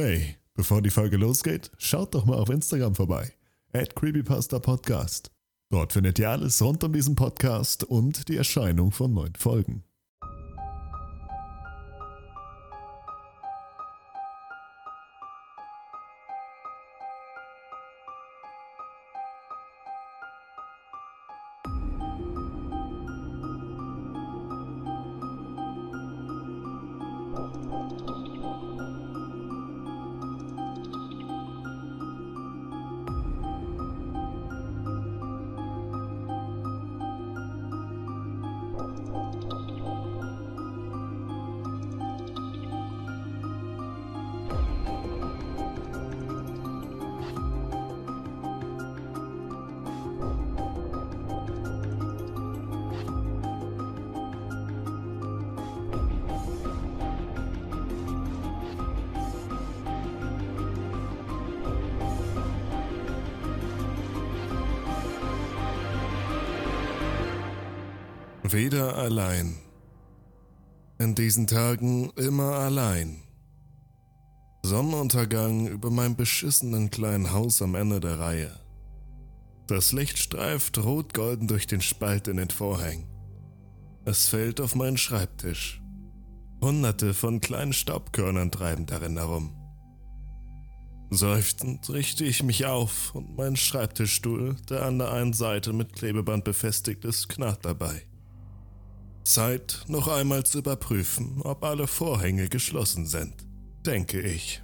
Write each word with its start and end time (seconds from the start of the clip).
Hey, 0.00 0.36
bevor 0.54 0.80
die 0.80 0.90
Folge 0.90 1.16
losgeht, 1.16 1.72
schaut 1.76 2.14
doch 2.14 2.24
mal 2.24 2.36
auf 2.36 2.50
Instagram 2.50 2.94
vorbei. 2.94 3.32
At 3.72 3.96
Creepypasta 3.96 4.60
Podcast. 4.60 5.32
Dort 5.70 5.92
findet 5.92 6.20
ihr 6.20 6.30
alles 6.30 6.62
rund 6.62 6.84
um 6.84 6.92
diesen 6.92 7.16
Podcast 7.16 7.82
und 7.82 8.28
die 8.28 8.36
Erscheinung 8.36 8.92
von 8.92 9.12
neuen 9.12 9.34
Folgen. 9.34 9.82
Wieder 68.52 68.96
allein. 68.96 69.58
In 70.98 71.14
diesen 71.14 71.46
Tagen 71.46 72.10
immer 72.16 72.52
allein. 72.54 73.20
Sonnenuntergang 74.62 75.66
über 75.66 75.90
meinem 75.90 76.16
beschissenen 76.16 76.88
kleinen 76.88 77.32
Haus 77.32 77.60
am 77.60 77.74
Ende 77.74 78.00
der 78.00 78.18
Reihe. 78.18 78.58
Das 79.66 79.92
Licht 79.92 80.16
streift 80.16 80.78
rot-golden 80.78 81.46
durch 81.46 81.66
den 81.66 81.82
Spalt 81.82 82.26
in 82.26 82.38
den 82.38 82.48
Vorhängen. 82.48 83.06
Es 84.06 84.28
fällt 84.28 84.62
auf 84.62 84.74
meinen 84.74 84.96
Schreibtisch. 84.96 85.82
Hunderte 86.62 87.12
von 87.12 87.40
kleinen 87.40 87.74
Staubkörnern 87.74 88.50
treiben 88.50 88.86
darin 88.86 89.18
herum. 89.18 89.54
Seufzend 91.10 91.90
richte 91.90 92.24
ich 92.24 92.42
mich 92.42 92.64
auf 92.64 93.14
und 93.14 93.36
mein 93.36 93.56
Schreibtischstuhl, 93.56 94.56
der 94.70 94.86
an 94.86 94.98
der 94.98 95.12
einen 95.12 95.34
Seite 95.34 95.74
mit 95.74 95.92
Klebeband 95.92 96.44
befestigt 96.44 97.04
ist, 97.04 97.28
knarrt 97.28 97.66
dabei. 97.66 98.07
Zeit, 99.28 99.84
noch 99.88 100.08
einmal 100.08 100.44
zu 100.44 100.58
überprüfen, 100.58 101.42
ob 101.42 101.62
alle 101.62 101.86
Vorhänge 101.86 102.48
geschlossen 102.48 103.06
sind, 103.06 103.34
denke 103.84 104.20
ich. 104.20 104.62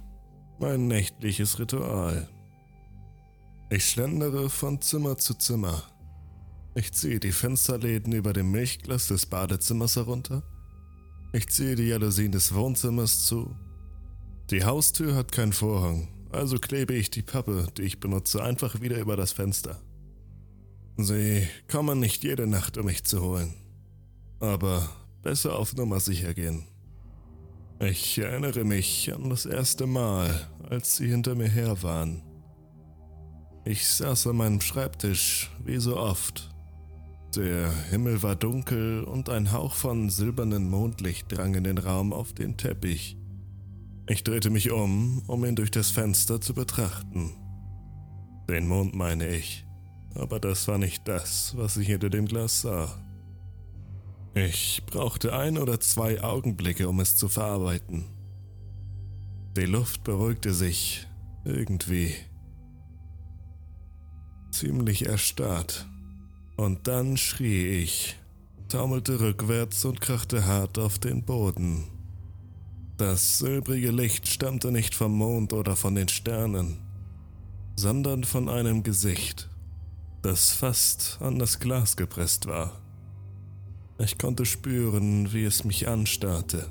Mein 0.59 0.87
nächtliches 0.87 1.59
Ritual. 1.59 2.27
Ich 3.69 3.85
schlendere 3.85 4.49
von 4.49 4.81
Zimmer 4.81 5.17
zu 5.17 5.35
Zimmer. 5.35 5.83
Ich 6.73 6.93
ziehe 6.93 7.19
die 7.19 7.31
Fensterläden 7.31 8.13
über 8.13 8.33
dem 8.33 8.51
Milchglas 8.51 9.07
des 9.07 9.27
Badezimmers 9.27 9.97
herunter. 9.97 10.41
Ich 11.31 11.47
ziehe 11.49 11.75
die 11.75 11.87
Jalousien 11.87 12.31
des 12.31 12.53
Wohnzimmers 12.53 13.25
zu. 13.27 13.55
Die 14.49 14.63
Haustür 14.63 15.15
hat 15.15 15.31
keinen 15.31 15.53
Vorhang, 15.53 16.07
also 16.31 16.57
klebe 16.57 16.93
ich 16.95 17.11
die 17.11 17.21
Pappe, 17.21 17.67
die 17.77 17.83
ich 17.83 17.99
benutze, 17.99 18.43
einfach 18.43 18.81
wieder 18.81 18.97
über 18.97 19.15
das 19.15 19.31
Fenster. 19.31 19.79
Sie 20.97 21.47
kommen 21.67 21.99
nicht 21.99 22.23
jede 22.23 22.47
Nacht, 22.47 22.77
um 22.77 22.85
mich 22.85 23.03
zu 23.03 23.21
holen. 23.21 23.64
Aber 24.39 24.89
besser 25.21 25.57
auf 25.57 25.75
Nummer 25.75 25.99
sicher 25.99 26.33
gehen. 26.33 26.67
Ich 27.79 28.17
erinnere 28.17 28.63
mich 28.63 29.13
an 29.13 29.29
das 29.29 29.45
erste 29.45 29.85
Mal, 29.85 30.47
als 30.69 30.95
sie 30.95 31.07
hinter 31.07 31.35
mir 31.35 31.49
her 31.49 31.83
waren. 31.83 32.23
Ich 33.65 33.87
saß 33.87 34.27
an 34.27 34.37
meinem 34.37 34.61
Schreibtisch, 34.61 35.51
wie 35.63 35.77
so 35.77 35.97
oft. 35.97 36.53
Der 37.35 37.69
Himmel 37.89 38.23
war 38.23 38.35
dunkel 38.35 39.03
und 39.03 39.27
ein 39.27 39.51
Hauch 39.51 39.73
von 39.73 40.09
silbernem 40.09 40.69
Mondlicht 40.69 41.29
drang 41.29 41.53
in 41.55 41.65
den 41.65 41.77
Raum 41.77 42.13
auf 42.13 42.31
den 42.31 42.55
Teppich. 42.55 43.17
Ich 44.07 44.23
drehte 44.23 44.51
mich 44.51 44.71
um, 44.71 45.23
um 45.27 45.43
ihn 45.43 45.55
durch 45.55 45.71
das 45.71 45.89
Fenster 45.89 46.39
zu 46.39 46.53
betrachten. 46.53 47.33
Den 48.47 48.67
Mond 48.67 48.95
meine 48.95 49.27
ich, 49.27 49.65
aber 50.13 50.39
das 50.39 50.67
war 50.67 50.77
nicht 50.77 51.07
das, 51.07 51.57
was 51.57 51.75
ich 51.75 51.87
hinter 51.87 52.09
dem 52.09 52.27
Glas 52.27 52.61
sah. 52.61 52.87
Ich 54.37 54.83
brauchte 54.85 55.33
ein 55.33 55.57
oder 55.57 55.79
zwei 55.79 56.21
Augenblicke, 56.21 56.89
um 56.89 56.99
es 56.99 57.15
zu 57.15 57.29
verarbeiten. 57.29 58.03
Die 59.55 59.65
Luft 59.65 60.03
beruhigte 60.03 60.53
sich 60.53 61.07
irgendwie. 61.45 62.13
Ziemlich 64.51 65.05
erstarrt. 65.05 65.87
Und 66.57 66.85
dann 66.89 67.15
schrie 67.15 67.81
ich, 67.81 68.17
taumelte 68.67 69.21
rückwärts 69.21 69.85
und 69.85 70.01
krachte 70.01 70.45
hart 70.45 70.79
auf 70.79 70.99
den 70.99 71.23
Boden. 71.23 71.85
Das 72.97 73.37
silbrige 73.37 73.91
Licht 73.91 74.27
stammte 74.27 74.73
nicht 74.73 74.95
vom 74.95 75.13
Mond 75.13 75.53
oder 75.53 75.77
von 75.77 75.95
den 75.95 76.09
Sternen, 76.09 76.81
sondern 77.77 78.25
von 78.25 78.49
einem 78.49 78.83
Gesicht, 78.83 79.49
das 80.21 80.51
fast 80.51 81.19
an 81.21 81.39
das 81.39 81.61
Glas 81.61 81.95
gepresst 81.95 82.47
war. 82.47 82.84
Ich 83.97 84.17
konnte 84.17 84.45
spüren, 84.45 85.31
wie 85.31 85.45
es 85.45 85.63
mich 85.63 85.87
anstarrte. 85.87 86.69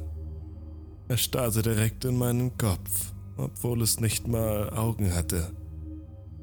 Es 1.09 1.21
starrte 1.21 1.63
direkt 1.63 2.05
in 2.05 2.17
meinen 2.17 2.57
Kopf, 2.59 3.13
obwohl 3.37 3.81
es 3.83 3.99
nicht 3.99 4.29
mal 4.29 4.71
Augen 4.71 5.15
hatte. 5.15 5.51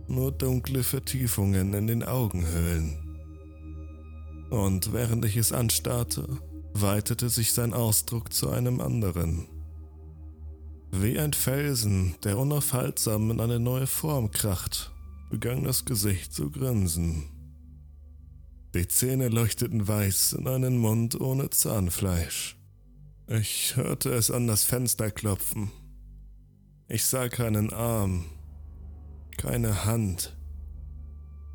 Nur 0.07 0.31
dunkle 0.31 0.83
Vertiefungen 0.83 1.73
in 1.73 1.87
den 1.87 2.03
Augenhöhlen. 2.03 2.97
Und 4.49 4.91
während 4.91 5.23
ich 5.23 5.37
es 5.37 5.53
anstarrte, 5.53 6.27
weitete 6.73 7.29
sich 7.29 7.53
sein 7.53 7.73
Ausdruck 7.73 8.33
zu 8.33 8.49
einem 8.49 8.81
anderen. 8.81 9.47
Wie 10.91 11.17
ein 11.19 11.33
Felsen, 11.33 12.15
der 12.23 12.37
unaufhaltsam 12.37 13.31
in 13.31 13.39
eine 13.39 13.59
neue 13.59 13.87
Form 13.87 14.31
kracht, 14.31 14.91
begann 15.29 15.63
das 15.63 15.85
Gesicht 15.85 16.33
zu 16.33 16.49
grinsen. 16.49 17.29
Die 18.73 18.87
Zähne 18.87 19.27
leuchteten 19.27 19.85
weiß 19.85 20.33
in 20.33 20.47
einen 20.47 20.77
Mund 20.77 21.19
ohne 21.19 21.49
Zahnfleisch. 21.49 22.57
Ich 23.27 23.75
hörte 23.75 24.13
es 24.13 24.31
an 24.31 24.47
das 24.47 24.63
Fenster 24.63 25.11
klopfen. 25.11 25.71
Ich 26.87 27.05
sah 27.05 27.27
keinen 27.27 27.73
Arm, 27.73 28.25
keine 29.37 29.85
Hand. 29.85 30.37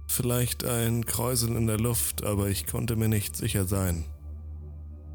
Vielleicht 0.09 0.65
ein 0.65 1.07
Kräuseln 1.07 1.57
in 1.57 1.67
der 1.67 1.79
Luft, 1.79 2.23
aber 2.23 2.49
ich 2.49 2.67
konnte 2.67 2.97
mir 2.97 3.09
nicht 3.09 3.35
sicher 3.35 3.65
sein. 3.65 4.05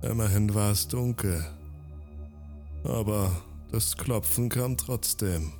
Immerhin 0.02 0.56
war 0.56 0.72
es 0.72 0.88
dunkel. 0.88 1.46
Aber 2.84 3.44
das 3.72 3.96
Klopfen 3.96 4.50
kam 4.50 4.76
trotzdem. 4.76 5.54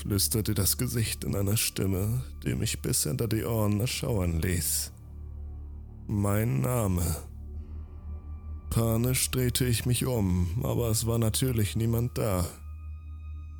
Flüsterte 0.00 0.54
das 0.54 0.78
Gesicht 0.78 1.24
in 1.24 1.36
einer 1.36 1.58
Stimme, 1.58 2.22
die 2.44 2.54
mich 2.54 2.80
bis 2.80 3.02
hinter 3.02 3.28
die 3.28 3.44
Ohren 3.44 3.80
erschauern 3.80 4.40
ließ. 4.40 4.92
Mein 6.06 6.62
Name. 6.62 7.16
Panisch 8.70 9.30
drehte 9.30 9.66
ich 9.66 9.84
mich 9.84 10.06
um, 10.06 10.48
aber 10.62 10.88
es 10.88 11.06
war 11.06 11.18
natürlich 11.18 11.76
niemand 11.76 12.16
da. 12.16 12.48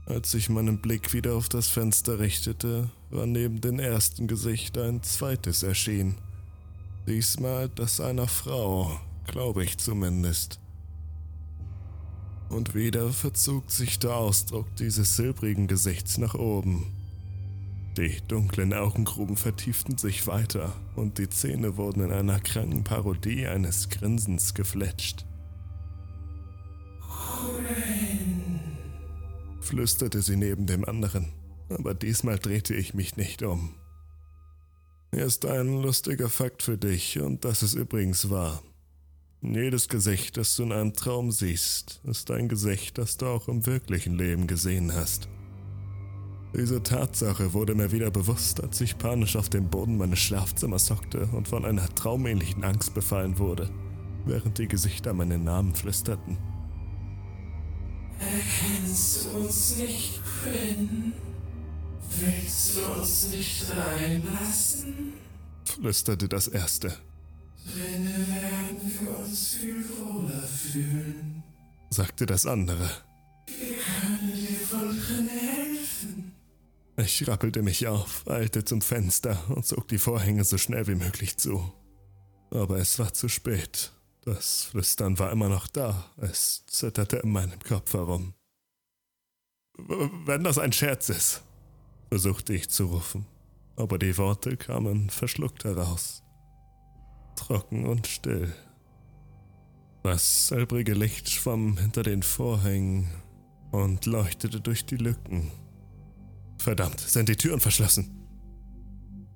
Als 0.07 0.33
ich 0.33 0.49
meinen 0.49 0.81
Blick 0.81 1.13
wieder 1.13 1.35
auf 1.35 1.51
das 1.51 1.69
Fenster 1.69 2.19
richtete, 2.19 2.89
war 3.11 3.27
neben 3.27 3.61
dem 3.61 3.79
ersten 3.79 4.27
Gesicht 4.27 4.79
ein 4.79 5.03
zweites 5.03 5.63
erschienen. 5.63 6.17
Diesmal 7.07 7.69
das 7.69 8.01
einer 8.01 8.29
Frau, 8.29 8.99
glaube 9.27 9.63
ich 9.63 9.77
zumindest 9.77 10.59
und 12.51 12.75
wieder 12.75 13.11
verzog 13.13 13.71
sich 13.71 13.99
der 13.99 14.15
Ausdruck 14.15 14.67
dieses 14.77 15.17
silbrigen 15.17 15.67
Gesichts 15.67 16.19
nach 16.19 16.35
oben. 16.35 16.87
Die 17.97 18.21
dunklen 18.29 18.75
Augengruben 18.75 19.37
vertieften 19.37 19.97
sich 19.97 20.27
weiter 20.27 20.73
und 20.97 21.19
die 21.19 21.29
Zähne 21.29 21.77
wurden 21.77 22.05
in 22.05 22.13
einer 22.13 22.41
kranken 22.41 22.85
Parodie 22.85 23.47
eines 23.47 23.89
Grinsens 23.89 24.55
gefletscht. 24.55 25.25
flüsterte 29.71 30.21
sie 30.21 30.35
neben 30.35 30.67
dem 30.67 30.85
anderen, 30.85 31.33
aber 31.69 31.95
diesmal 31.95 32.41
drehte 32.41 32.75
ich 32.75 32.93
mich 32.93 33.17
nicht 33.17 33.45
um. 33.45 33.77
Hier 35.13 35.25
ist 35.25 35.47
ein 35.47 35.81
lustiger 35.83 36.29
Fakt 36.29 36.65
für 36.65 36.77
dich 36.77 37.21
und 37.21 37.45
das 37.45 37.63
ist 37.63 37.75
übrigens 37.75 38.31
wahr. 38.31 38.63
Jedes 39.43 39.89
Gesicht, 39.89 40.37
das 40.37 40.55
du 40.55 40.65
in 40.65 40.73
einem 40.73 40.93
Traum 40.93 41.31
siehst, 41.31 42.03
ist 42.05 42.31
ein 42.31 42.49
Gesicht, 42.49 42.99
das 42.99 43.17
du 43.17 43.27
auch 43.27 43.49
im 43.49 43.65
wirklichen 43.65 44.19
Leben 44.19 44.47
gesehen 44.47 44.95
hast. 44.95 45.29
Diese 46.55 46.83
Tatsache 46.83 47.55
wurde 47.55 47.75
mir 47.75 47.91
wieder 47.91 48.11
bewusst, 48.11 48.63
als 48.63 48.83
ich 48.83 48.99
panisch 48.99 49.37
auf 49.37 49.49
dem 49.49 49.71
Boden 49.71 49.97
meines 49.97 50.19
Schlafzimmers 50.19 50.91
hockte 50.91 51.27
und 51.33 51.49
von 51.49 51.65
einer 51.65 51.89
traumähnlichen 51.95 52.65
Angst 52.65 52.93
befallen 52.93 53.39
wurde, 53.39 53.71
während 54.27 54.59
die 54.59 54.69
Gesichter 54.69 55.15
meinen 55.15 55.45
Namen 55.45 55.75
flüsterten. 55.75 56.37
Erkennst 58.19 59.25
du 59.25 59.39
uns 59.39 59.77
nicht, 59.79 60.21
Quinn? 60.43 61.15
Willst 62.19 62.77
du 62.77 63.01
uns 63.01 63.31
nicht 63.31 63.65
reinlassen? 63.75 65.15
flüsterte 65.65 66.29
das 66.29 66.49
Erste. 66.49 66.93
Uns 69.41 69.55
viel 69.55 69.83
wohler 69.89 70.43
fühlen, 70.43 71.43
sagte 71.89 72.27
das 72.27 72.45
andere. 72.45 72.91
Wir 73.47 73.77
können 73.79 74.33
dir 74.35 74.59
von 74.59 75.01
drinnen 75.01 75.29
helfen. 75.31 76.33
Ich 76.99 77.27
rappelte 77.27 77.63
mich 77.63 77.87
auf, 77.87 78.29
eilte 78.29 78.67
zum 78.67 78.83
Fenster 78.83 79.43
und 79.49 79.65
zog 79.65 79.89
die 79.89 79.97
Vorhänge 79.97 80.45
so 80.45 80.59
schnell 80.59 80.87
wie 80.89 80.95
möglich 80.95 81.39
zu. 81.39 81.73
Aber 82.51 82.77
es 82.77 82.99
war 82.99 83.15
zu 83.15 83.31
spät. 83.31 83.93
Das 84.27 84.65
Flüstern 84.65 85.19
war 85.19 85.33
immer 85.33 85.49
noch 85.49 85.69
da. 85.69 86.05
Es 86.19 86.67
zitterte 86.67 87.17
in 87.17 87.33
meinem 87.33 87.61
Kopf 87.61 87.95
herum. 87.95 88.35
Wenn 89.79 90.45
das 90.45 90.59
ein 90.59 90.73
Scherz 90.73 91.09
ist, 91.09 91.41
versuchte 92.11 92.53
ich 92.53 92.69
zu 92.69 92.89
rufen, 92.89 93.25
aber 93.77 93.97
die 93.97 94.19
Worte 94.19 94.59
kamen 94.59 95.09
verschluckt 95.09 95.65
heraus. 95.65 96.23
Trocken 97.37 97.87
und 97.87 98.07
still. 98.07 98.55
Das 100.03 100.49
silbrige 100.49 100.95
Licht 100.95 101.29
schwamm 101.29 101.77
hinter 101.77 102.03
den 102.03 102.23
Vorhängen 102.23 103.11
und 103.71 104.07
leuchtete 104.07 104.61
durch 104.61 104.87
die 104.87 104.97
Lücken. 104.97 105.51
Verdammt, 106.59 107.01
sind 107.01 107.29
die 107.29 107.37
Türen 107.37 107.61
verschlossen? 107.61 108.17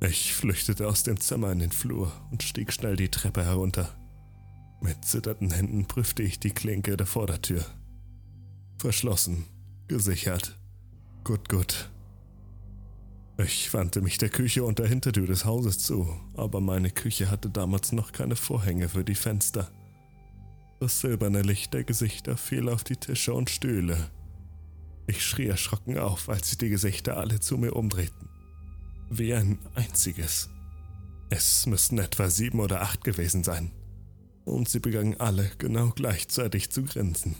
Ich 0.00 0.34
flüchtete 0.34 0.88
aus 0.88 1.02
dem 1.02 1.20
Zimmer 1.20 1.52
in 1.52 1.58
den 1.58 1.70
Flur 1.70 2.12
und 2.30 2.42
stieg 2.42 2.72
schnell 2.72 2.96
die 2.96 3.10
Treppe 3.10 3.44
herunter. 3.44 3.88
Mit 4.80 5.04
zitternden 5.04 5.50
Händen 5.50 5.86
prüfte 5.86 6.22
ich 6.22 6.40
die 6.40 6.50
Klinke 6.50 6.96
der 6.96 7.06
Vordertür. 7.06 7.64
Verschlossen, 8.78 9.44
gesichert. 9.88 10.58
Gut, 11.24 11.48
gut. 11.48 11.90
Ich 13.38 13.72
wandte 13.72 14.00
mich 14.00 14.18
der 14.18 14.28
Küche 14.28 14.64
und 14.64 14.78
der 14.78 14.86
Hintertür 14.86 15.26
des 15.26 15.44
Hauses 15.44 15.78
zu, 15.78 16.08
aber 16.34 16.60
meine 16.60 16.90
Küche 16.90 17.30
hatte 17.30 17.50
damals 17.50 17.92
noch 17.92 18.12
keine 18.12 18.36
Vorhänge 18.36 18.88
für 18.88 19.04
die 19.04 19.14
Fenster. 19.14 19.70
Das 20.80 21.00
silberne 21.00 21.42
Licht 21.42 21.72
der 21.74 21.84
Gesichter 21.84 22.36
fiel 22.36 22.68
auf 22.68 22.84
die 22.84 22.96
Tische 22.96 23.32
und 23.32 23.50
Stühle. 23.50 24.10
Ich 25.06 25.24
schrie 25.24 25.46
erschrocken 25.46 25.98
auf, 25.98 26.28
als 26.28 26.48
sich 26.48 26.58
die 26.58 26.68
Gesichter 26.68 27.16
alle 27.16 27.40
zu 27.40 27.58
mir 27.58 27.74
umdrehten. 27.74 28.28
Wie 29.10 29.34
ein 29.34 29.58
einziges. 29.74 30.50
Es 31.30 31.66
müssten 31.66 31.98
etwa 31.98 32.30
sieben 32.30 32.60
oder 32.60 32.82
acht 32.82 33.04
gewesen 33.04 33.44
sein 33.44 33.72
und 34.44 34.68
sie 34.68 34.80
begannen 34.80 35.18
alle 35.18 35.50
genau 35.58 35.90
gleichzeitig 35.90 36.70
zu 36.70 36.84
grinsen. 36.84 37.36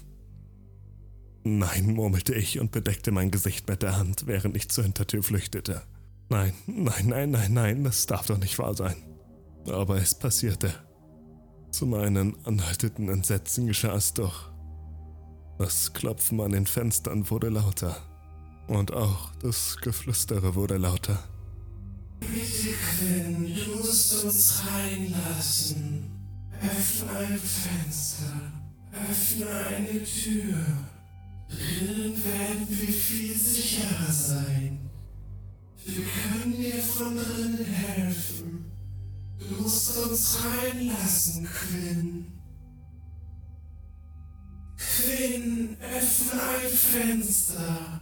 Nein, 1.45 1.87
murmelte 1.87 2.35
ich 2.35 2.59
und 2.59 2.73
bedeckte 2.73 3.13
mein 3.13 3.31
Gesicht 3.31 3.69
mit 3.69 3.83
der 3.83 3.99
Hand, 3.99 4.27
während 4.27 4.57
ich 4.57 4.71
zur 4.71 4.85
Hintertür 4.85 5.23
flüchtete. 5.23 5.83
Nein, 6.31 6.55
nein, 6.67 7.07
nein, 7.07 7.31
nein, 7.31 7.53
nein, 7.53 7.85
das 7.85 8.07
darf 8.07 8.27
doch 8.27 8.39
nicht 8.39 8.59
wahr 8.59 8.75
sein. 8.75 8.97
Aber 9.67 9.99
es 9.99 10.15
passierte. 10.15 10.75
Zu 11.75 11.87
meinen 11.87 12.37
anhaltenden 12.47 13.09
Entsetzen 13.09 13.67
geschah 13.67 13.97
es 13.97 14.15
doch. 14.15 14.53
Das 15.59 15.93
Klopfen 15.93 16.41
an 16.41 16.53
den 16.53 16.67
Fenstern 16.67 17.29
wurde 17.31 17.49
lauter. 17.49 17.97
Und 18.69 18.93
auch 18.93 19.32
das 19.43 19.79
Geflüstere 19.82 20.55
wurde 20.55 20.76
lauter. 20.76 21.19
Bitte, 22.21 22.75
Quinn, 23.00 23.56
du 23.56 23.76
musst 23.79 24.25
uns 24.25 24.62
reinlassen. 24.73 26.12
Öffne 26.62 27.11
ein 27.19 27.41
Fenster, 27.41 28.53
öffne 29.11 29.47
eine 29.67 30.05
Tür. 30.05 30.55
Drinnen 31.49 32.15
werden 32.25 32.69
wir 32.69 32.94
viel 32.94 33.37
sicherer 33.37 34.12
sein. 34.12 34.79
Wir 35.85 36.05
können 36.05 36.56
dir 36.56 36.81
von 36.81 37.17
drinnen 37.17 37.65
helfen. 37.65 38.44
Du 39.39 39.63
musst 39.63 39.99
uns 39.99 40.39
reinlassen, 40.45 41.47
Quinn. 41.47 42.27
Quinn, 44.77 45.77
öffne 45.81 46.41
ein 46.41 46.71
Fenster. 46.71 48.01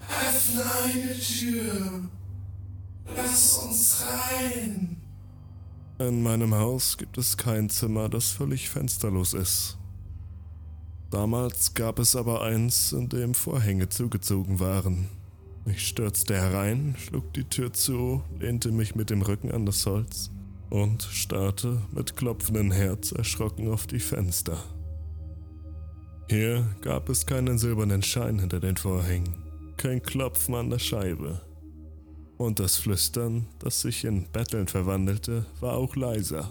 Öffne 0.00 0.64
eine 0.84 1.18
Tür. 1.18 2.08
Lass 3.16 3.58
uns 3.58 4.02
rein. 4.02 4.96
In 5.98 6.22
meinem 6.22 6.54
Haus 6.54 6.98
gibt 6.98 7.18
es 7.18 7.36
kein 7.36 7.70
Zimmer, 7.70 8.08
das 8.08 8.32
völlig 8.32 8.68
fensterlos 8.68 9.32
ist. 9.32 9.78
Damals 11.10 11.74
gab 11.74 12.00
es 12.00 12.16
aber 12.16 12.42
eins, 12.42 12.92
in 12.92 13.08
dem 13.08 13.34
Vorhänge 13.34 13.88
zugezogen 13.88 14.58
waren. 14.58 15.08
Ich 15.66 15.86
stürzte 15.86 16.34
herein, 16.34 16.96
schlug 16.98 17.32
die 17.32 17.44
Tür 17.44 17.72
zu, 17.72 18.24
lehnte 18.40 18.72
mich 18.72 18.96
mit 18.96 19.10
dem 19.10 19.22
Rücken 19.22 19.52
an 19.52 19.64
das 19.64 19.86
Holz 19.86 20.30
und 20.70 21.02
starrte 21.02 21.80
mit 21.92 22.16
klopfendem 22.16 22.72
Herz 22.72 23.12
erschrocken 23.12 23.70
auf 23.70 23.86
die 23.86 24.00
Fenster. 24.00 24.62
Hier 26.28 26.66
gab 26.80 27.08
es 27.08 27.26
keinen 27.26 27.58
silbernen 27.58 28.02
Schein 28.02 28.38
hinter 28.38 28.60
den 28.60 28.76
Vorhängen, 28.76 29.36
kein 29.76 30.02
Klopfen 30.02 30.54
an 30.54 30.70
der 30.70 30.78
Scheibe. 30.78 31.40
Und 32.38 32.58
das 32.58 32.76
Flüstern, 32.76 33.46
das 33.58 33.82
sich 33.82 34.04
in 34.04 34.24
Betteln 34.32 34.66
verwandelte, 34.66 35.46
war 35.60 35.74
auch 35.74 35.94
leiser. 35.96 36.50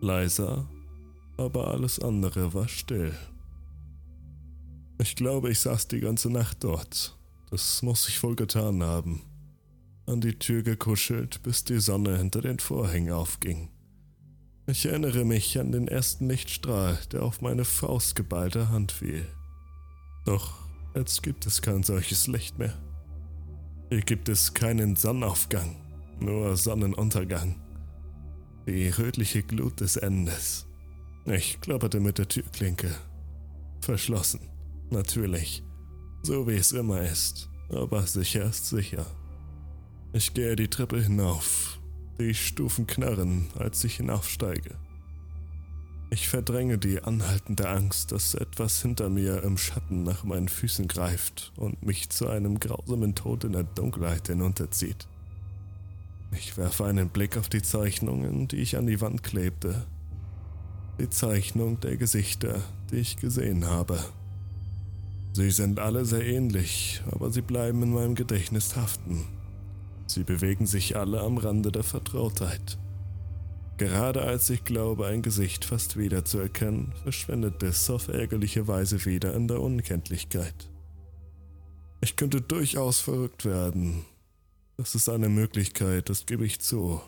Leiser, 0.00 0.68
aber 1.36 1.68
alles 1.68 1.98
andere 2.00 2.52
war 2.54 2.68
still. 2.68 3.12
Ich 5.00 5.14
glaube, 5.14 5.50
ich 5.50 5.60
saß 5.60 5.88
die 5.88 6.00
ganze 6.00 6.28
Nacht 6.28 6.64
dort. 6.64 7.16
Das 7.50 7.82
muss 7.82 8.08
ich 8.08 8.22
wohl 8.22 8.36
getan 8.36 8.82
haben. 8.82 9.22
An 10.08 10.22
die 10.22 10.38
Tür 10.38 10.62
gekuschelt, 10.62 11.42
bis 11.42 11.64
die 11.64 11.80
Sonne 11.80 12.16
hinter 12.16 12.40
den 12.40 12.58
Vorhängen 12.58 13.12
aufging. 13.12 13.68
Ich 14.66 14.86
erinnere 14.86 15.26
mich 15.26 15.58
an 15.58 15.70
den 15.70 15.86
ersten 15.86 16.30
Lichtstrahl, 16.30 16.98
der 17.12 17.22
auf 17.22 17.42
meine 17.42 17.66
faustgeballte 17.66 18.70
Hand 18.70 18.90
fiel. 18.90 19.26
Doch 20.24 20.66
jetzt 20.94 21.22
gibt 21.22 21.44
es 21.44 21.60
kein 21.60 21.82
solches 21.82 22.26
Licht 22.26 22.58
mehr. 22.58 22.72
Hier 23.90 24.00
gibt 24.00 24.30
es 24.30 24.54
keinen 24.54 24.96
Sonnenaufgang, 24.96 25.76
nur 26.20 26.56
Sonnenuntergang. 26.56 27.60
Die 28.66 28.88
rötliche 28.88 29.42
Glut 29.42 29.80
des 29.80 29.96
Endes. 29.96 30.66
Ich 31.26 31.60
klapperte 31.60 32.00
mit 32.00 32.16
der 32.16 32.28
Türklinke. 32.28 32.94
Verschlossen, 33.82 34.40
natürlich, 34.88 35.62
so 36.22 36.48
wie 36.48 36.56
es 36.56 36.72
immer 36.72 37.02
ist, 37.02 37.50
aber 37.68 38.06
sicher 38.06 38.44
ist 38.44 38.66
sicher. 38.68 39.04
Ich 40.14 40.32
gehe 40.32 40.56
die 40.56 40.68
Treppe 40.68 41.02
hinauf. 41.02 41.78
Die 42.18 42.32
Stufen 42.32 42.86
knarren, 42.86 43.48
als 43.58 43.84
ich 43.84 43.96
hinaufsteige. 43.96 44.74
Ich 46.08 46.30
verdränge 46.30 46.78
die 46.78 47.02
anhaltende 47.02 47.68
Angst, 47.68 48.12
dass 48.12 48.32
etwas 48.32 48.80
hinter 48.80 49.10
mir 49.10 49.42
im 49.42 49.58
Schatten 49.58 50.04
nach 50.04 50.24
meinen 50.24 50.48
Füßen 50.48 50.88
greift 50.88 51.52
und 51.56 51.84
mich 51.84 52.08
zu 52.08 52.26
einem 52.26 52.58
grausamen 52.58 53.14
Tod 53.14 53.44
in 53.44 53.52
der 53.52 53.64
Dunkelheit 53.64 54.28
hinunterzieht. 54.28 55.06
Ich 56.32 56.56
werfe 56.56 56.86
einen 56.86 57.10
Blick 57.10 57.36
auf 57.36 57.50
die 57.50 57.62
Zeichnungen, 57.62 58.48
die 58.48 58.56
ich 58.56 58.78
an 58.78 58.86
die 58.86 59.02
Wand 59.02 59.22
klebte. 59.22 59.86
Die 60.98 61.10
Zeichnung 61.10 61.80
der 61.80 61.98
Gesichter, 61.98 62.62
die 62.90 62.96
ich 62.96 63.18
gesehen 63.18 63.66
habe. 63.66 64.02
Sie 65.34 65.50
sind 65.50 65.78
alle 65.78 66.06
sehr 66.06 66.24
ähnlich, 66.24 67.02
aber 67.10 67.30
sie 67.30 67.42
bleiben 67.42 67.82
in 67.82 67.92
meinem 67.92 68.14
Gedächtnis 68.14 68.74
haften. 68.74 69.26
Sie 70.08 70.24
bewegen 70.24 70.66
sich 70.66 70.96
alle 70.96 71.20
am 71.20 71.36
Rande 71.36 71.70
der 71.70 71.82
Vertrautheit. 71.82 72.78
Gerade 73.76 74.22
als 74.22 74.48
ich 74.50 74.64
glaube, 74.64 75.06
ein 75.06 75.22
Gesicht 75.22 75.66
fast 75.66 75.96
wiederzuerkennen, 75.96 76.92
verschwindet 77.02 77.62
es 77.62 77.88
auf 77.90 78.08
ärgerliche 78.08 78.66
Weise 78.66 79.04
wieder 79.04 79.34
in 79.34 79.46
der 79.46 79.60
Unkenntlichkeit. 79.60 80.70
Ich 82.00 82.16
könnte 82.16 82.40
durchaus 82.40 83.00
verrückt 83.00 83.44
werden. 83.44 84.04
Das 84.78 84.94
ist 84.94 85.08
eine 85.08 85.28
Möglichkeit, 85.28 86.08
das 86.08 86.26
gebe 86.26 86.46
ich 86.46 86.58
zu. 86.60 87.00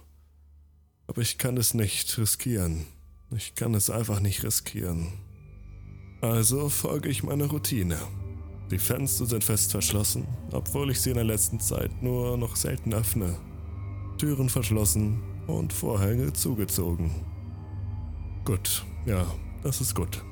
Aber 1.07 1.23
ich 1.23 1.39
kann 1.39 1.57
es 1.57 1.75
nicht 1.75 2.19
riskieren. 2.19 2.87
Ich 3.35 3.55
kann 3.55 3.75
es 3.75 3.89
einfach 3.89 4.21
nicht 4.21 4.45
riskieren. 4.45 5.09
Also 6.21 6.69
folge 6.69 7.09
ich 7.09 7.23
meiner 7.23 7.47
Routine. 7.47 7.99
Die 8.71 8.79
Fenster 8.79 9.27
sind 9.27 9.45
fest 9.45 9.73
verschlossen, 9.73 10.27
obwohl 10.53 10.91
ich 10.91 11.01
sie 11.01 11.11
in 11.11 11.17
der 11.17 11.25
letzten 11.25 11.61
Zeit 11.61 12.03
nur 12.03 12.37
noch 12.37 12.57
selten 12.57 12.95
öffne. 12.95 13.37
Türen 14.19 14.49
verschlossen, 14.49 15.23
und 15.51 15.73
Vorhänge 15.73 16.33
zugezogen. 16.33 17.11
Gut, 18.45 18.85
ja, 19.07 19.27
Das 19.63 19.81
ist 19.83 19.95
gut. 19.95 20.25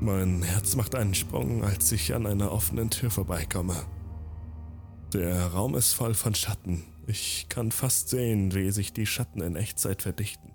Mein 0.00 0.42
Herz 0.42 0.76
macht 0.76 0.94
einen 0.94 1.12
Sprung, 1.12 1.62
als 1.62 1.92
ich 1.92 2.14
an 2.14 2.26
einer 2.26 2.52
offenen 2.52 2.88
Tür 2.88 3.10
vorbeikomme. 3.10 3.76
Der 5.12 5.48
Raum 5.48 5.74
ist 5.74 5.92
voll 5.92 6.14
von 6.14 6.34
Schatten. 6.34 6.84
Ich 7.06 7.48
kann 7.50 7.70
fast 7.70 8.08
sehen, 8.08 8.54
wie 8.54 8.70
sich 8.70 8.94
die 8.94 9.04
Schatten 9.04 9.42
in 9.42 9.56
Echtzeit 9.56 10.00
verdichten, 10.00 10.54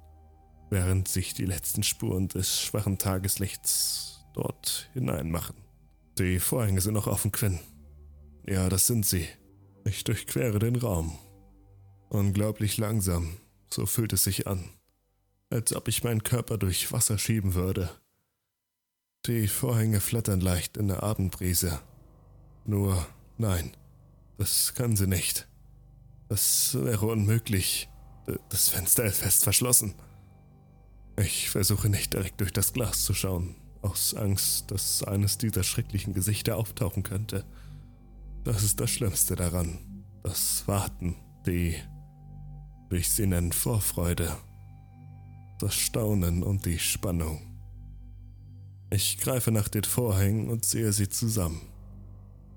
während 0.72 1.08
sich 1.08 1.36
die 1.36 1.46
letzten 1.46 1.84
Spuren 1.84 2.28
des 2.28 2.60
schwachen 2.60 2.98
Tageslichts 2.98 4.26
dort 4.34 4.90
hineinmachen. 4.94 5.65
Die 6.18 6.40
Vorhänge 6.40 6.80
sind 6.80 6.94
noch 6.94 7.08
offen, 7.08 7.32
Quinn. 7.32 7.60
Ja, 8.48 8.70
das 8.70 8.88
sind 8.88 9.06
sie. 9.06 9.28
Ich 9.84 10.04
durchquere 10.06 10.60
den 10.60 10.78
Raum. 10.78 11.18
Unglaublich 12.10 12.78
langsam, 12.78 13.38
so 13.70 13.86
fühlt 13.86 14.14
es 14.14 14.24
sich 14.24 14.48
an, 14.48 14.70
als 15.50 15.76
ob 15.76 15.88
ich 15.90 16.04
meinen 16.04 16.24
Körper 16.24 16.58
durch 16.58 16.92
Wasser 16.92 17.18
schieben 17.18 17.54
würde. 17.54 17.90
Die 19.26 19.48
Vorhänge 19.48 20.00
flattern 20.00 20.40
leicht 20.40 20.78
in 20.78 20.88
der 20.88 21.04
Abendbrise. 21.04 21.82
Nur, 22.66 23.06
nein, 23.38 23.76
das 24.38 24.74
kann 24.74 24.96
sie 24.96 25.08
nicht. 25.08 25.48
Das 26.30 26.78
wäre 26.80 27.08
unmöglich. 27.08 27.90
Das 28.50 28.70
Fenster 28.70 29.04
ist 29.04 29.18
fest 29.18 29.44
verschlossen. 29.44 29.96
Ich 31.18 31.50
versuche 31.50 31.90
nicht 31.90 32.14
direkt 32.14 32.40
durch 32.40 32.54
das 32.54 32.74
Glas 32.74 33.04
zu 33.04 33.14
schauen, 33.14 33.56
aus 33.86 34.14
Angst, 34.14 34.72
dass 34.72 35.04
eines 35.04 35.38
dieser 35.38 35.64
schrecklichen 35.64 36.14
Gesichter 36.14 36.58
auftauchen 36.58 37.04
könnte. 37.04 37.46
Das 38.44 38.64
ist 38.64 38.80
das 38.80 38.92
Schlimmste 38.92 39.36
daran. 39.36 39.78
Das 40.24 40.68
Warten, 40.68 41.16
die, 41.46 41.76
wie 42.90 42.98
ich 42.98 43.10
sie 43.10 43.28
nennen, 43.28 43.52
Vorfreude, 43.52 44.36
das 45.60 45.76
Staunen 45.76 46.44
und 46.44 46.66
die 46.66 46.80
Spannung. 46.80 47.42
Ich 48.90 49.18
greife 49.18 49.52
nach 49.52 49.68
den 49.68 49.84
Vorhängen 49.84 50.50
und 50.50 50.66
sehe 50.66 50.94
sie 50.94 51.10
zusammen. 51.10 51.62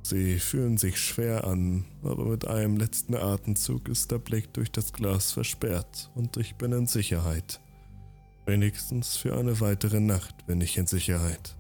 Sie 0.03 0.39
fühlen 0.39 0.79
sich 0.79 0.99
schwer 0.99 1.45
an, 1.45 1.85
aber 2.03 2.25
mit 2.25 2.47
einem 2.47 2.77
letzten 2.77 3.15
Atemzug 3.15 3.89
ist 3.89 4.11
der 4.11 4.19
Blick 4.19 4.53
durch 4.55 4.71
das 4.71 4.93
Glas 4.93 5.33
versperrt 5.33 6.11
und 6.15 6.37
ich 6.39 6.55
bin 6.57 6.73
in 6.73 6.87
Sicherheit. 6.87 7.61
Wenigstens 8.49 9.19
für 9.19 9.37
eine 9.37 9.61
weitere 9.61 10.01
Nacht 10.01 10.47
bin 10.47 10.63
ich 10.63 10.79
in 10.79 10.87
Sicherheit. 10.87 11.55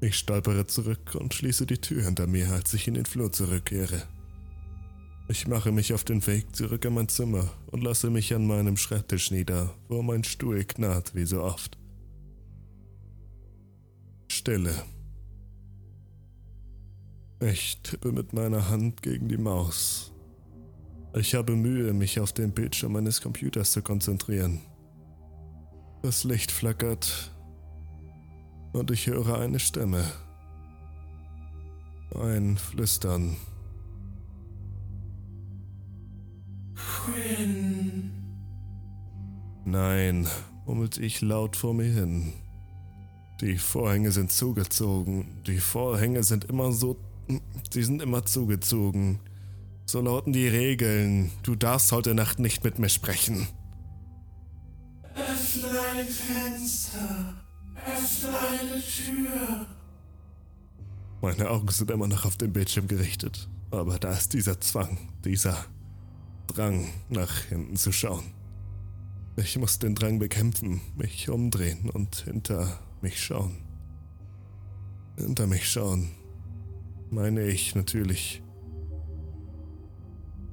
Ich 0.00 0.18
stolpere 0.18 0.66
zurück 0.66 1.14
und 1.14 1.32
schließe 1.32 1.64
die 1.64 1.78
Tür 1.78 2.02
hinter 2.02 2.26
mir, 2.26 2.50
als 2.50 2.74
ich 2.74 2.88
in 2.88 2.94
den 2.94 3.04
Flur 3.04 3.30
zurückkehre. 3.30 4.02
Ich 5.28 5.46
mache 5.46 5.70
mich 5.70 5.94
auf 5.94 6.02
den 6.02 6.26
Weg 6.26 6.56
zurück 6.56 6.84
in 6.84 6.94
mein 6.94 7.08
Zimmer 7.08 7.48
und 7.68 7.84
lasse 7.84 8.10
mich 8.10 8.34
an 8.34 8.48
meinem 8.48 8.76
Schreibtisch 8.76 9.30
nieder, 9.30 9.72
wo 9.86 10.02
mein 10.02 10.24
Stuhl 10.24 10.64
knarrt 10.64 11.14
wie 11.14 11.24
so 11.24 11.40
oft. 11.40 11.78
Stille. 14.26 14.74
Ich 17.38 17.80
tippe 17.84 18.10
mit 18.10 18.32
meiner 18.32 18.70
Hand 18.70 19.02
gegen 19.02 19.28
die 19.28 19.38
Maus. 19.38 20.12
Ich 21.14 21.36
habe 21.36 21.54
Mühe, 21.54 21.92
mich 21.92 22.18
auf 22.18 22.32
den 22.32 22.50
Bildschirm 22.50 22.94
meines 22.94 23.20
Computers 23.20 23.70
zu 23.70 23.82
konzentrieren. 23.82 24.62
Das 26.02 26.24
Licht 26.24 26.50
flackert 26.50 27.30
und 28.72 28.90
ich 28.90 29.06
höre 29.06 29.38
eine 29.38 29.60
Stimme. 29.60 30.02
Ein 32.14 32.56
Flüstern. 32.56 33.36
Quinn. 36.74 38.10
Nein, 39.66 40.26
murmelt 40.64 40.96
ich 40.96 41.20
laut 41.20 41.54
vor 41.54 41.74
mir 41.74 41.92
hin. 41.92 42.32
Die 43.42 43.58
Vorhänge 43.58 44.10
sind 44.10 44.32
zugezogen. 44.32 45.42
Die 45.46 45.60
Vorhänge 45.60 46.22
sind 46.22 46.46
immer 46.46 46.72
so. 46.72 46.96
Sie 47.70 47.82
sind 47.82 48.00
immer 48.00 48.24
zugezogen. 48.24 49.20
So 49.84 50.00
lauten 50.00 50.32
die 50.32 50.48
Regeln. 50.48 51.30
Du 51.42 51.56
darfst 51.56 51.92
heute 51.92 52.14
Nacht 52.14 52.38
nicht 52.38 52.64
mit 52.64 52.78
mir 52.78 52.88
sprechen. 52.88 53.46
Ein 56.00 56.06
Fenster. 56.06 57.34
Öffne 57.74 58.38
eine 58.38 58.80
Tür. 58.80 59.66
Meine 61.20 61.50
Augen 61.50 61.68
sind 61.68 61.90
immer 61.90 62.08
noch 62.08 62.24
auf 62.24 62.38
den 62.38 62.54
Bildschirm 62.54 62.88
gerichtet, 62.88 63.50
aber 63.70 63.98
da 63.98 64.12
ist 64.12 64.32
dieser 64.32 64.58
Zwang, 64.62 64.96
dieser 65.26 65.62
Drang, 66.46 66.88
nach 67.10 67.40
hinten 67.44 67.76
zu 67.76 67.92
schauen. 67.92 68.24
Ich 69.36 69.58
muss 69.58 69.78
den 69.78 69.94
Drang 69.94 70.18
bekämpfen, 70.18 70.80
mich 70.96 71.28
umdrehen 71.28 71.90
und 71.90 72.16
hinter 72.16 72.80
mich 73.02 73.22
schauen. 73.22 73.58
Hinter 75.18 75.46
mich 75.46 75.70
schauen, 75.70 76.12
meine 77.10 77.42
ich 77.44 77.74
natürlich. 77.74 78.42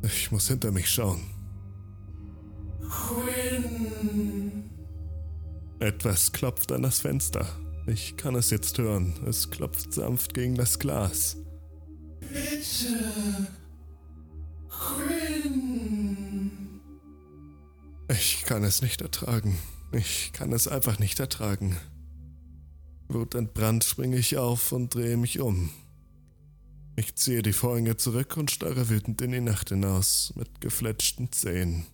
Ich 0.02 0.30
muss 0.30 0.50
hinter 0.50 0.74
mich 0.74 0.90
schauen. 0.90 1.22
Quinn. 2.82 4.67
Etwas 5.80 6.32
klopft 6.32 6.72
an 6.72 6.82
das 6.82 7.00
Fenster. 7.00 7.48
Ich 7.86 8.18
kann 8.18 8.36
es 8.36 8.50
jetzt 8.50 8.78
hören. 8.80 9.14
Es 9.28 9.50
klopft 9.50 9.94
sanft 9.94 10.34
gegen 10.34 10.56
das 10.56 10.80
Glas. 10.80 11.38
Bitte. 12.20 13.48
Quinn. 14.70 16.52
Ich 18.10 18.44
kann 18.44 18.64
es 18.64 18.82
nicht 18.82 19.02
ertragen. 19.02 19.58
Ich 19.92 20.34
kann 20.34 20.52
es 20.52 20.68
einfach 20.68 21.00
nicht 21.00 21.20
ertragen. 21.20 21.78
Wutentbrannt 23.08 23.84
springe 23.84 24.18
ich 24.18 24.38
auf 24.38 24.72
und 24.72 24.94
drehe 24.94 25.16
mich 25.16 25.40
um. 25.40 25.70
Ich 26.96 27.16
ziehe 27.16 27.44
die 27.44 27.54
Vorhänge 27.54 27.96
zurück 27.96 28.36
und 28.36 28.50
starre 28.50 28.90
wütend 28.90 29.22
in 29.22 29.32
die 29.32 29.42
Nacht 29.42 29.70
hinaus 29.70 30.34
mit 30.36 30.60
gefletschten 30.60 31.32
Zähnen. 31.32 31.86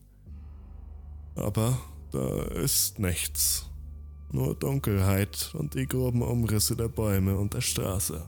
Aber 1.35 1.77
da 2.11 2.43
ist 2.43 2.99
nichts. 2.99 3.67
Nur 4.33 4.55
Dunkelheit 4.55 5.53
und 5.53 5.75
die 5.75 5.85
groben 5.85 6.23
Umrisse 6.23 6.75
der 6.75 6.87
Bäume 6.87 7.37
und 7.37 7.53
der 7.53 7.61
Straße. 7.61 8.19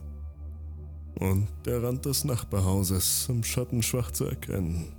Und 1.18 1.48
der 1.64 1.82
Rand 1.82 2.04
des 2.04 2.22
Nachbarhauses 2.22 3.28
im 3.28 3.42
Schatten 3.42 3.82
schwach 3.82 4.12
zu 4.12 4.26
erkennen. 4.26 4.92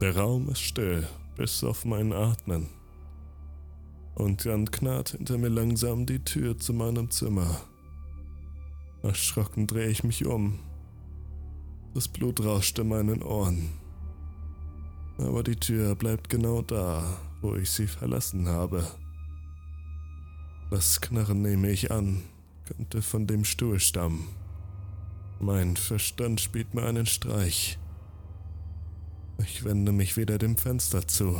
Der 0.00 0.16
Raum 0.16 0.48
ist 0.48 0.62
still, 0.62 1.06
bis 1.36 1.62
auf 1.62 1.84
mein 1.84 2.12
Atmen. 2.12 2.66
Und 4.16 4.44
dann 4.46 4.68
knarrt 4.68 5.10
hinter 5.10 5.38
mir 5.38 5.48
langsam 5.48 6.06
die 6.06 6.24
Tür 6.24 6.58
zu 6.58 6.72
meinem 6.72 7.08
Zimmer. 7.12 7.60
Erschrocken 9.04 9.68
drehe 9.68 9.90
ich 9.90 10.02
mich 10.02 10.26
um. 10.26 10.58
Das 11.94 12.08
Blut 12.08 12.44
rauscht 12.44 12.80
in 12.80 12.88
meinen 12.88 13.22
Ohren. 13.22 13.70
Aber 15.18 15.44
die 15.44 15.54
Tür 15.54 15.94
bleibt 15.94 16.28
genau 16.28 16.62
da, 16.62 17.04
wo 17.42 17.54
ich 17.54 17.70
sie 17.70 17.86
verlassen 17.86 18.48
habe. 18.48 18.84
Das 20.70 21.00
Knarren 21.00 21.40
nehme 21.40 21.70
ich 21.70 21.90
an, 21.90 22.22
könnte 22.66 23.00
von 23.00 23.26
dem 23.26 23.44
Stuhl 23.44 23.80
stammen. 23.80 24.28
Mein 25.40 25.76
Verstand 25.76 26.40
spielt 26.40 26.74
mir 26.74 26.82
einen 26.82 27.06
Streich. 27.06 27.78
Ich 29.38 29.64
wende 29.64 29.92
mich 29.92 30.16
wieder 30.16 30.36
dem 30.36 30.56
Fenster 30.56 31.06
zu 31.06 31.38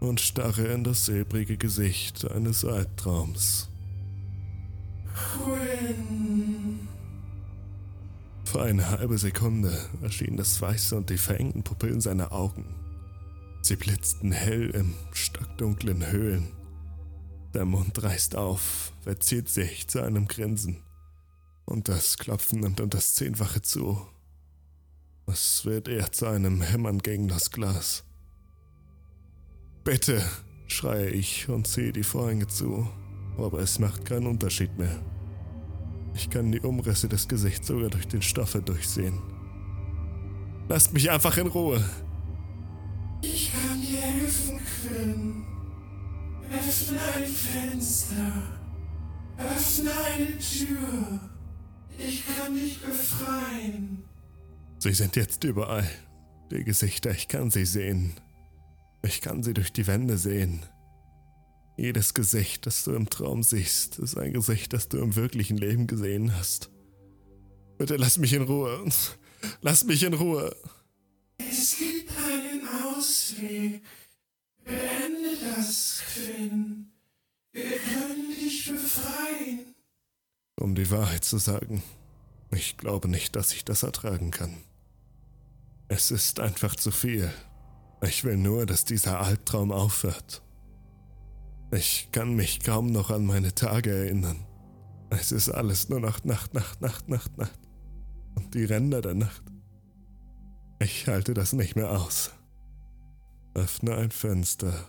und 0.00 0.20
starre 0.20 0.64
in 0.68 0.82
das 0.82 1.04
silbrige 1.04 1.56
Gesicht 1.56 2.28
eines 2.30 2.64
Albtraums. 2.64 3.68
Quinn. 5.14 6.88
Für 8.44 8.62
eine 8.62 8.88
halbe 8.90 9.16
Sekunde 9.18 9.72
erschienen 10.02 10.38
das 10.38 10.60
Weiße 10.60 10.96
und 10.96 11.10
die 11.10 11.18
verengten 11.18 11.62
Pupillen 11.62 12.00
seiner 12.00 12.32
Augen. 12.32 12.64
Sie 13.62 13.76
blitzten 13.76 14.32
hell 14.32 14.70
im 14.70 14.94
stockdunklen 15.12 16.10
Höhlen. 16.10 16.59
Der 17.54 17.64
Mund 17.64 18.00
reißt 18.00 18.36
auf, 18.36 18.92
verzieht 19.00 19.48
sich 19.48 19.88
zu 19.88 20.00
einem 20.02 20.28
Grinsen. 20.28 20.84
Und 21.64 21.88
das 21.88 22.16
Klopfen 22.16 22.60
nimmt 22.60 22.80
um 22.80 22.90
das 22.90 23.14
Zehnfache 23.14 23.60
zu. 23.62 24.06
Es 25.26 25.64
wird 25.64 25.88
eher 25.88 26.12
zu 26.12 26.26
einem 26.26 26.62
Hämmern 26.62 26.98
gegen 26.98 27.28
das 27.28 27.50
Glas. 27.50 28.04
Bitte, 29.82 30.22
schreie 30.68 31.10
ich 31.10 31.48
und 31.48 31.66
ziehe 31.66 31.92
die 31.92 32.04
Vorhänge 32.04 32.46
zu, 32.46 32.88
aber 33.36 33.60
es 33.60 33.78
macht 33.78 34.04
keinen 34.04 34.26
Unterschied 34.26 34.76
mehr. 34.78 35.00
Ich 36.14 36.30
kann 36.30 36.52
die 36.52 36.60
Umrisse 36.60 37.08
des 37.08 37.26
Gesichts 37.28 37.66
sogar 37.68 37.90
durch 37.90 38.06
den 38.06 38.22
Stoff 38.22 38.52
durchsehen. 38.64 39.20
Lasst 40.68 40.92
mich 40.92 41.10
einfach 41.10 41.36
in 41.36 41.48
Ruhe. 41.48 41.84
Ich 43.22 43.52
kann 43.52 43.80
dir 43.80 44.00
helfen, 44.00 44.58
Quinn. 44.58 45.49
Öffne 46.50 47.00
ein 47.16 47.26
Fenster. 47.26 48.42
Öffne 49.38 49.90
eine 50.06 50.38
Tür. 50.38 51.20
Ich 51.98 52.24
kann 52.26 52.54
dich 52.54 52.80
befreien. 52.80 54.04
Sie 54.78 54.92
sind 54.92 55.16
jetzt 55.16 55.44
überall. 55.44 55.88
Die 56.50 56.64
Gesichter, 56.64 57.12
ich 57.12 57.28
kann 57.28 57.50
sie 57.50 57.64
sehen. 57.64 58.14
Ich 59.02 59.20
kann 59.20 59.42
sie 59.42 59.54
durch 59.54 59.72
die 59.72 59.86
Wände 59.86 60.18
sehen. 60.18 60.66
Jedes 61.76 62.12
Gesicht, 62.12 62.66
das 62.66 62.84
du 62.84 62.92
im 62.92 63.08
Traum 63.08 63.42
siehst, 63.42 63.98
ist 63.98 64.18
ein 64.18 64.32
Gesicht, 64.32 64.72
das 64.72 64.88
du 64.88 64.98
im 64.98 65.16
wirklichen 65.16 65.56
Leben 65.56 65.86
gesehen 65.86 66.36
hast. 66.36 66.70
Bitte 67.78 67.96
lass 67.96 68.18
mich 68.18 68.32
in 68.32 68.42
Ruhe. 68.42 68.84
Lass 69.62 69.84
mich 69.84 70.02
in 70.02 70.12
Ruhe. 70.12 70.54
Es 71.38 71.78
gibt 71.78 72.10
einen 72.10 72.68
Ausweg. 72.84 73.82
Beende 74.64 75.19
das, 75.40 76.02
Quinn. 76.14 76.92
Wir 77.52 77.78
können 77.78 78.30
dich 78.30 78.70
befreien. 78.70 79.74
Um 80.58 80.74
die 80.74 80.90
Wahrheit 80.90 81.24
zu 81.24 81.38
sagen, 81.38 81.82
ich 82.50 82.76
glaube 82.76 83.08
nicht, 83.08 83.34
dass 83.36 83.52
ich 83.52 83.64
das 83.64 83.82
ertragen 83.82 84.30
kann. 84.30 84.56
Es 85.88 86.10
ist 86.10 86.38
einfach 86.40 86.76
zu 86.76 86.90
viel. 86.90 87.32
Ich 88.02 88.24
will 88.24 88.36
nur, 88.36 88.66
dass 88.66 88.84
dieser 88.84 89.20
Albtraum 89.20 89.72
aufhört. 89.72 90.42
Ich 91.72 92.08
kann 92.12 92.34
mich 92.34 92.60
kaum 92.60 92.92
noch 92.92 93.10
an 93.10 93.26
meine 93.26 93.54
Tage 93.54 93.90
erinnern. 93.90 94.46
Es 95.10 95.32
ist 95.32 95.48
alles 95.48 95.88
nur 95.88 96.00
noch 96.00 96.24
Nacht, 96.24 96.54
Nacht, 96.54 96.80
Nacht, 96.80 97.08
Nacht, 97.08 97.38
Nacht. 97.38 97.58
Und 98.36 98.54
die 98.54 98.64
Ränder 98.64 99.02
der 99.02 99.14
Nacht. 99.14 99.42
Ich 100.78 101.06
halte 101.08 101.34
das 101.34 101.52
nicht 101.52 101.76
mehr 101.76 101.90
aus. 101.90 102.30
Öffne 103.54 103.96
ein 103.96 104.10
Fenster. 104.10 104.88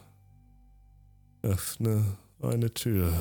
Öffne 1.44 2.18
eine 2.42 2.74
Tür. 2.74 3.12